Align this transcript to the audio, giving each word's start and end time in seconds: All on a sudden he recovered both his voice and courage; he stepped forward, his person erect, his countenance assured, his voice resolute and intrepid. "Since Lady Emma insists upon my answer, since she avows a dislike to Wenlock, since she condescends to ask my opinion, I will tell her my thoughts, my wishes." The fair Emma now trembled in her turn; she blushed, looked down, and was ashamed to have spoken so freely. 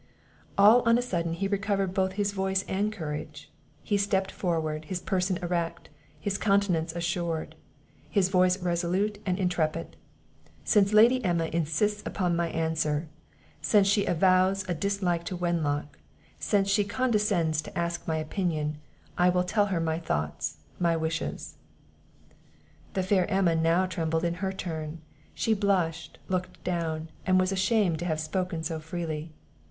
All 0.57 0.81
on 0.89 0.97
a 0.97 0.99
sudden 1.03 1.33
he 1.33 1.47
recovered 1.47 1.93
both 1.93 2.13
his 2.13 2.31
voice 2.31 2.63
and 2.67 2.91
courage; 2.91 3.51
he 3.83 3.97
stepped 3.99 4.31
forward, 4.31 4.85
his 4.85 4.99
person 4.99 5.37
erect, 5.43 5.89
his 6.19 6.39
countenance 6.39 6.91
assured, 6.93 7.53
his 8.09 8.27
voice 8.29 8.59
resolute 8.63 9.19
and 9.27 9.37
intrepid. 9.37 9.95
"Since 10.63 10.91
Lady 10.91 11.23
Emma 11.23 11.45
insists 11.53 12.01
upon 12.03 12.35
my 12.35 12.47
answer, 12.49 13.09
since 13.61 13.85
she 13.85 14.05
avows 14.07 14.67
a 14.67 14.73
dislike 14.73 15.23
to 15.25 15.35
Wenlock, 15.37 15.99
since 16.39 16.67
she 16.67 16.83
condescends 16.83 17.61
to 17.61 17.77
ask 17.77 18.07
my 18.07 18.17
opinion, 18.17 18.79
I 19.19 19.29
will 19.29 19.43
tell 19.43 19.67
her 19.67 19.79
my 19.79 19.99
thoughts, 19.99 20.57
my 20.79 20.97
wishes." 20.97 21.57
The 22.95 23.03
fair 23.03 23.29
Emma 23.29 23.53
now 23.55 23.85
trembled 23.85 24.23
in 24.23 24.33
her 24.41 24.51
turn; 24.51 25.03
she 25.35 25.53
blushed, 25.53 26.17
looked 26.27 26.63
down, 26.63 27.09
and 27.27 27.39
was 27.39 27.51
ashamed 27.51 27.99
to 27.99 28.05
have 28.05 28.19
spoken 28.19 28.63
so 28.63 28.79
freely. 28.79 29.31